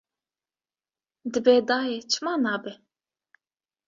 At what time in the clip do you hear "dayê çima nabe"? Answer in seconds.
1.67-2.71